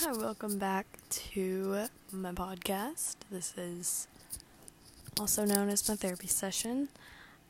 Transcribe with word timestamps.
Hi, 0.00 0.12
welcome 0.12 0.58
back 0.58 0.86
to 1.10 1.86
my 2.12 2.30
podcast. 2.30 3.16
This 3.32 3.54
is 3.56 4.06
also 5.18 5.44
known 5.44 5.68
as 5.70 5.88
my 5.88 5.96
therapy 5.96 6.28
session. 6.28 6.88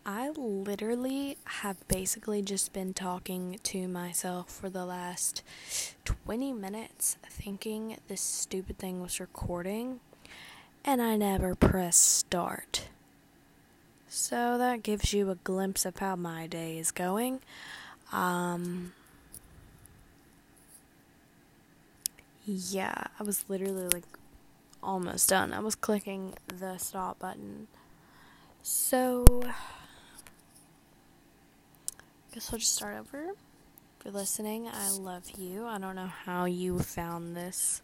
I 0.07 0.31
literally 0.31 1.37
have 1.45 1.77
basically 1.89 2.41
just 2.41 2.73
been 2.73 2.95
talking 2.95 3.61
to 3.65 3.87
myself 3.87 4.51
for 4.51 4.71
the 4.71 4.87
last 4.87 5.43
20 6.07 6.55
minutes, 6.55 7.19
thinking 7.29 7.99
this 8.09 8.23
stupid 8.23 8.79
thing 8.79 9.03
was 9.03 9.21
recording, 9.21 10.01
and 10.87 11.03
I 11.03 11.17
never 11.17 11.55
pressed 11.55 12.03
start. 12.03 12.89
So 14.09 14.57
that 14.57 14.83
gives 14.83 15.13
you 15.13 15.31
a 15.31 15.35
glimpse 15.35 15.85
of 15.85 15.99
how 15.99 16.17
my 16.17 16.47
day 16.47 16.79
is 16.79 16.93
going. 16.93 17.41
Um, 18.11 18.95
Yeah, 22.51 22.95
I 23.21 23.25
was 23.25 23.45
literally 23.49 23.89
like 23.89 24.07
almost 24.83 25.29
done. 25.29 25.53
I 25.53 25.61
was 25.61 25.75
clicking 25.75 26.33
the 26.47 26.79
stop 26.79 27.19
button. 27.19 27.67
So, 28.63 29.27
I 29.45 29.53
guess 32.33 32.51
I'll 32.51 32.59
just 32.59 32.75
start 32.75 32.97
over. 32.97 33.33
If 33.99 34.07
you're 34.07 34.15
listening, 34.15 34.67
I 34.67 34.89
love 34.93 35.33
you. 35.37 35.67
I 35.67 35.77
don't 35.77 35.95
know 35.95 36.07
how 36.07 36.47
you 36.47 36.79
found 36.79 37.37
this 37.37 37.83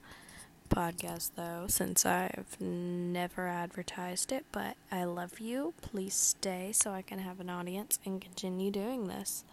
podcast 0.70 1.32
though, 1.36 1.66
since 1.68 2.06
I've 2.06 2.58
never 2.58 3.46
advertised 3.46 4.32
it, 4.32 4.46
but 4.50 4.76
I 4.90 5.04
love 5.04 5.40
you. 5.40 5.74
Please 5.82 6.14
stay 6.14 6.70
so 6.72 6.92
I 6.92 7.02
can 7.02 7.18
have 7.18 7.38
an 7.38 7.50
audience 7.50 7.98
and 8.06 8.18
continue 8.18 8.70
doing 8.70 9.08
this 9.08 9.44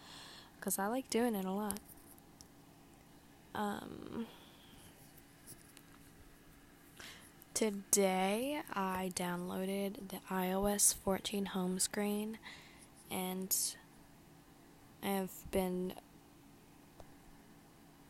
because 0.58 0.78
I 0.78 0.86
like 0.86 1.10
doing 1.10 1.34
it 1.34 1.44
a 1.44 1.52
lot. 1.52 1.80
Um, 3.54 4.26
Today 7.62 8.60
I 8.74 9.12
downloaded 9.14 10.08
the 10.08 10.16
iOS 10.28 10.96
14 10.96 11.46
home 11.46 11.78
screen 11.78 12.38
and 13.08 13.56
I've 15.00 15.48
been 15.52 15.92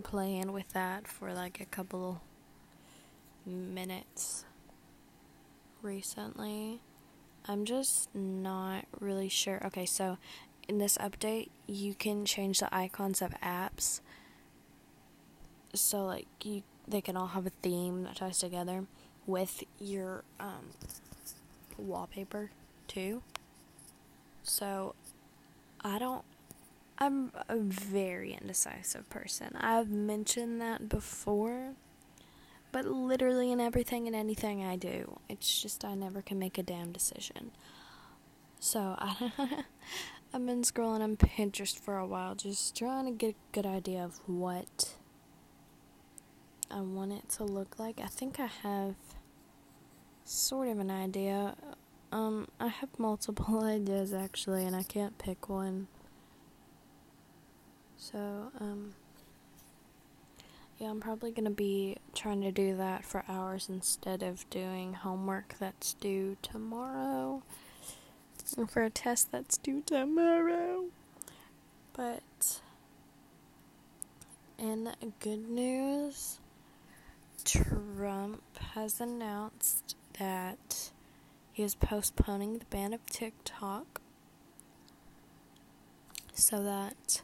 playing 0.02 0.52
with 0.52 0.72
that 0.72 1.06
for 1.06 1.34
like 1.34 1.60
a 1.60 1.66
couple 1.66 2.22
minutes 3.44 4.46
recently. 5.82 6.80
I'm 7.46 7.66
just 7.66 8.08
not 8.14 8.86
really 9.00 9.28
sure. 9.28 9.60
Okay, 9.66 9.84
so 9.84 10.16
in 10.66 10.78
this 10.78 10.96
update, 10.96 11.50
you 11.66 11.94
can 11.94 12.24
change 12.24 12.60
the 12.60 12.74
icons 12.74 13.20
of 13.20 13.32
apps. 13.42 14.00
So 15.74 16.06
like 16.06 16.28
you 16.42 16.62
they 16.88 17.02
can 17.02 17.18
all 17.18 17.28
have 17.28 17.46
a 17.46 17.52
theme 17.62 18.04
that 18.04 18.16
ties 18.16 18.38
together 18.38 18.86
with 19.26 19.64
your 19.80 20.24
um, 20.40 20.70
wallpaper 21.78 22.50
too. 22.88 23.22
So 24.42 24.94
I 25.82 25.98
don't. 25.98 26.24
I'm 26.98 27.32
a 27.48 27.56
very 27.56 28.38
indecisive 28.40 29.08
person. 29.10 29.56
I've 29.58 29.90
mentioned 29.90 30.60
that 30.60 30.88
before, 30.88 31.72
but 32.70 32.84
literally 32.84 33.50
in 33.50 33.60
everything 33.60 34.06
and 34.06 34.14
anything 34.14 34.64
I 34.64 34.76
do, 34.76 35.18
it's 35.28 35.60
just 35.60 35.84
I 35.84 35.94
never 35.94 36.22
can 36.22 36.38
make 36.38 36.58
a 36.58 36.62
damn 36.62 36.92
decision. 36.92 37.50
So 38.60 38.94
I, 38.98 39.32
I've 40.34 40.46
been 40.46 40.62
scrolling 40.62 41.00
on 41.00 41.16
Pinterest 41.16 41.76
for 41.76 41.98
a 41.98 42.06
while, 42.06 42.36
just 42.36 42.76
trying 42.76 43.06
to 43.06 43.10
get 43.10 43.30
a 43.30 43.52
good 43.52 43.66
idea 43.66 44.04
of 44.04 44.20
what 44.26 44.94
I 46.72 46.80
want 46.80 47.12
it 47.12 47.28
to 47.36 47.44
look 47.44 47.78
like. 47.78 48.00
I 48.02 48.06
think 48.06 48.40
I 48.40 48.46
have 48.46 48.94
sort 50.24 50.68
of 50.68 50.78
an 50.78 50.90
idea. 50.90 51.54
Um, 52.10 52.48
I 52.58 52.68
have 52.68 52.88
multiple 52.98 53.62
ideas 53.64 54.12
actually, 54.12 54.64
and 54.64 54.74
I 54.74 54.82
can't 54.82 55.18
pick 55.18 55.48
one. 55.48 55.88
So, 57.98 58.50
um, 58.58 58.94
yeah, 60.78 60.90
I'm 60.90 61.00
probably 61.00 61.30
gonna 61.30 61.50
be 61.50 61.98
trying 62.14 62.40
to 62.40 62.50
do 62.50 62.76
that 62.76 63.04
for 63.04 63.22
hours 63.28 63.68
instead 63.68 64.22
of 64.22 64.48
doing 64.50 64.94
homework 64.94 65.54
that's 65.60 65.94
due 65.94 66.36
tomorrow. 66.42 67.42
Or 68.56 68.66
for 68.66 68.82
a 68.82 68.90
test 68.90 69.30
that's 69.30 69.56
due 69.58 69.82
tomorrow. 69.86 70.86
But, 71.92 72.60
in 74.58 74.92
good 75.20 75.48
news, 75.48 76.38
Trump 77.44 78.42
has 78.74 79.00
announced 79.00 79.96
that 80.18 80.90
he 81.52 81.62
is 81.62 81.74
postponing 81.74 82.58
the 82.58 82.64
ban 82.66 82.92
of 82.92 83.04
TikTok 83.06 84.00
so 86.34 86.62
that 86.62 87.22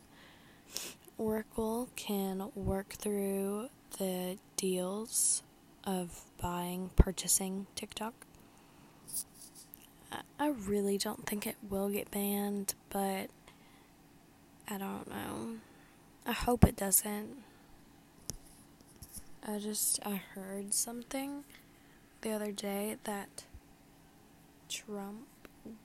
Oracle 1.17 1.89
can 1.97 2.51
work 2.55 2.91
through 2.91 3.69
the 3.99 4.39
deals 4.57 5.43
of 5.85 6.25
buying, 6.41 6.91
purchasing 6.97 7.67
TikTok. 7.75 8.15
I 10.39 10.49
really 10.49 10.99
don't 10.99 11.27
think 11.27 11.47
it 11.47 11.57
will 11.69 11.89
get 11.89 12.11
banned, 12.11 12.75
but 12.91 13.31
I 14.69 14.79
don't 14.79 15.09
know. 15.09 15.57
I 16.27 16.33
hope 16.33 16.65
it 16.65 16.77
doesn't. 16.77 17.43
I 19.51 19.59
just 19.59 19.99
I 20.05 20.21
heard 20.35 20.75
something 20.75 21.43
the 22.21 22.33
other 22.33 22.53
day 22.53 22.97
that 23.05 23.45
Trump 24.69 25.27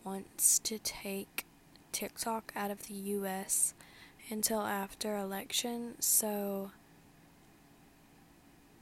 wants 0.04 0.60
to 0.60 0.78
take 0.80 1.46
TikTok 1.94 2.52
out 2.58 2.72
of 2.72 2.88
the 2.88 2.94
US 2.94 3.74
until 4.30 4.60
after 4.60 5.16
election 5.16 5.94
so 6.00 6.72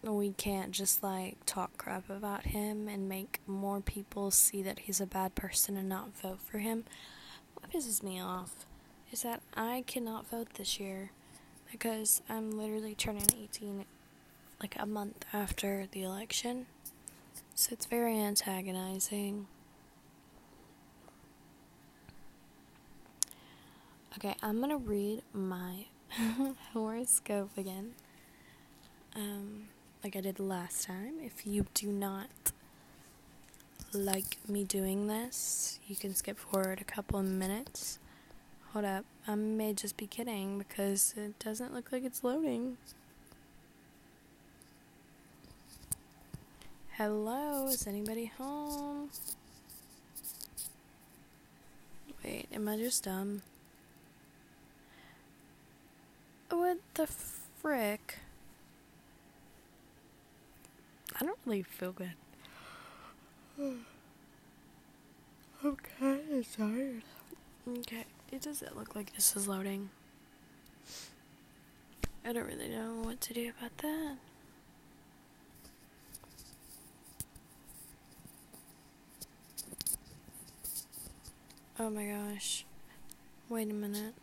we 0.01 0.31
can't 0.31 0.71
just 0.71 1.03
like 1.03 1.37
talk 1.45 1.77
crap 1.77 2.09
about 2.09 2.47
him 2.47 2.87
and 2.87 3.07
make 3.07 3.39
more 3.45 3.81
people 3.81 4.31
see 4.31 4.63
that 4.63 4.79
he's 4.79 4.99
a 4.99 5.05
bad 5.05 5.35
person 5.35 5.77
and 5.77 5.89
not 5.89 6.17
vote 6.17 6.39
for 6.41 6.57
him. 6.57 6.85
What 7.53 7.71
pisses 7.71 8.01
me 8.01 8.19
off 8.19 8.65
is 9.11 9.21
that 9.21 9.43
I 9.53 9.83
cannot 9.85 10.27
vote 10.27 10.55
this 10.55 10.79
year 10.79 11.11
because 11.71 12.23
I'm 12.27 12.57
literally 12.57 12.95
turning 12.95 13.27
18 13.39 13.85
like 14.61 14.75
a 14.79 14.85
month 14.85 15.25
after 15.33 15.87
the 15.91 16.03
election. 16.03 16.67
So 17.55 17.69
it's 17.73 17.85
very 17.85 18.17
antagonizing. 18.19 19.47
Okay, 24.17 24.35
I'm 24.43 24.59
gonna 24.59 24.77
read 24.77 25.23
my 25.33 25.85
horoscope 26.73 27.57
again. 27.57 27.93
Um, 29.15 29.69
like 30.03 30.15
I 30.15 30.21
did 30.21 30.39
last 30.39 30.83
time. 30.85 31.15
If 31.23 31.47
you 31.47 31.65
do 31.73 31.91
not 31.91 32.29
like 33.93 34.37
me 34.47 34.63
doing 34.63 35.07
this, 35.07 35.79
you 35.87 35.95
can 35.95 36.13
skip 36.13 36.37
forward 36.37 36.81
a 36.81 36.83
couple 36.83 37.19
of 37.19 37.25
minutes. 37.25 37.97
Hold 38.73 38.85
up, 38.85 39.05
I 39.27 39.35
may 39.35 39.73
just 39.73 39.97
be 39.97 40.07
kidding 40.07 40.57
because 40.57 41.13
it 41.17 41.37
doesn't 41.39 41.73
look 41.73 41.91
like 41.91 42.03
it's 42.03 42.23
loading. 42.23 42.77
Hello, 47.03 47.65
is 47.65 47.87
anybody 47.87 48.31
home? 48.37 49.09
Wait, 52.23 52.45
am 52.53 52.67
I 52.67 52.77
just 52.77 53.05
dumb? 53.05 53.41
What 56.51 56.77
the 56.93 57.07
frick? 57.07 58.19
I 61.19 61.25
don't 61.25 61.39
really 61.43 61.63
feel 61.63 61.91
good. 61.91 62.13
I'm 63.59 63.83
kind 65.99 66.21
of 66.31 66.55
tired. 66.55 67.01
Okay, 67.79 68.05
it 68.31 68.43
doesn't 68.43 68.77
look 68.77 68.95
like 68.95 69.15
this 69.15 69.35
is 69.35 69.47
loading. 69.47 69.89
I 72.23 72.31
don't 72.31 72.45
really 72.45 72.69
know 72.69 73.01
what 73.01 73.19
to 73.21 73.33
do 73.33 73.51
about 73.57 73.75
that. 73.79 74.17
Oh 81.83 81.89
my 81.89 82.05
gosh. 82.05 82.63
Wait 83.49 83.71
a 83.71 83.73
minute. 83.73 84.13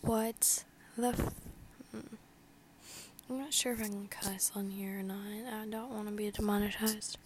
What 0.00 0.64
the 0.96 1.08
f-. 1.08 1.34
I'm 1.92 3.38
not 3.38 3.52
sure 3.52 3.74
if 3.74 3.80
I 3.80 3.88
can 3.88 4.08
cuss 4.08 4.52
on 4.56 4.70
here 4.70 5.00
or 5.00 5.02
not. 5.02 5.18
I 5.52 5.66
don't 5.68 5.90
want 5.90 6.06
to 6.06 6.12
be 6.12 6.30
demonetized. 6.30 7.18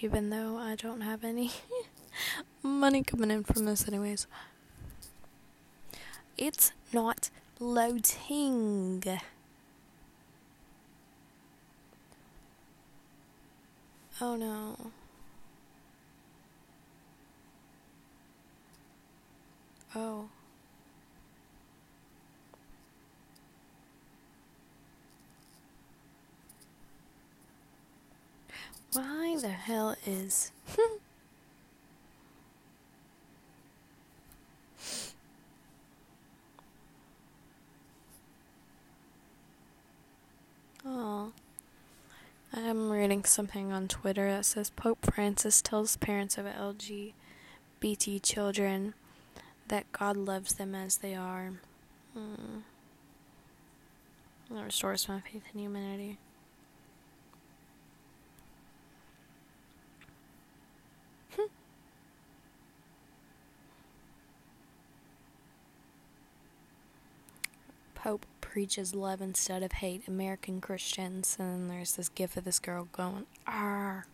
Even 0.00 0.30
though 0.30 0.56
I 0.56 0.76
don't 0.76 1.00
have 1.00 1.24
any 1.24 1.50
money 2.62 3.02
coming 3.02 3.32
in 3.32 3.42
from 3.42 3.64
this, 3.64 3.88
anyways. 3.88 4.28
It's 6.38 6.70
not 6.92 7.28
Loading. 7.58 9.02
Oh 14.20 14.36
no. 14.36 14.76
Oh. 19.94 20.28
Why 28.92 29.36
the 29.40 29.48
hell 29.48 29.94
is. 30.06 30.52
oh. 40.86 41.32
I'm 42.54 42.90
reading 42.90 43.24
something 43.24 43.70
on 43.70 43.86
Twitter 43.88 44.30
that 44.30 44.46
says 44.46 44.70
Pope 44.70 45.04
Francis 45.12 45.60
tells 45.60 45.96
parents 45.98 46.38
of 46.38 46.46
LGBT 46.46 47.12
children 48.22 48.94
that 49.68 49.90
God 49.92 50.16
loves 50.16 50.54
them 50.54 50.74
as 50.74 50.98
they 50.98 51.14
are. 51.14 51.52
Hmm. 52.14 52.60
That 54.50 54.64
restores 54.64 55.08
my 55.08 55.20
faith 55.20 55.42
in 55.52 55.60
humanity. 55.60 56.18
Pope 67.94 68.24
preaches 68.40 68.94
love 68.94 69.20
instead 69.20 69.64
of 69.64 69.72
hate, 69.72 70.06
American 70.06 70.60
Christians. 70.60 71.36
And 71.40 71.68
there's 71.68 71.96
this 71.96 72.08
gif 72.08 72.36
of 72.36 72.44
this 72.44 72.60
girl 72.60 72.86
going, 72.92 73.26
ah, 73.48 74.04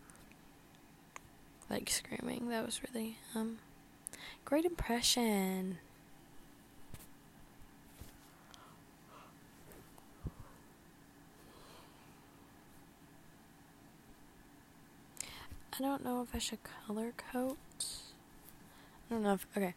like 1.69 1.91
screaming. 1.91 2.49
That 2.49 2.65
was 2.65 2.81
really, 2.83 3.19
um, 3.35 3.59
great 4.45 4.65
impression. 4.65 5.79
I 15.75 15.79
don't 15.79 16.05
know 16.05 16.23
if 16.23 16.35
I 16.35 16.39
should 16.39 16.59
color 16.63 17.13
coat. 17.17 17.57
I 19.11 19.15
don't 19.15 19.23
know 19.23 19.33
if, 19.33 19.47
okay. 19.57 19.75